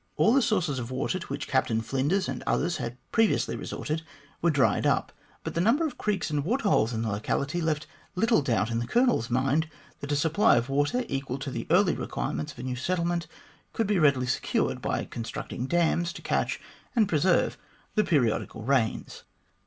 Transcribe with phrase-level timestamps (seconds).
[0.17, 2.43] All the sources E 66 THE GLADSTONE COLONY of water to which Captain Flinders and
[2.47, 4.01] others had previously resorted
[4.41, 5.11] were dried up,
[5.43, 7.85] but the number of creeks and water holes in the locality left
[8.15, 9.69] little doubt in the Colonel's mind
[9.99, 13.27] that a supply of water, equal to the early requirements of a new settlement,
[13.73, 16.59] could be readily secured by constructing dams to catch
[16.95, 17.59] and preserve
[17.93, 19.21] the periodical rains.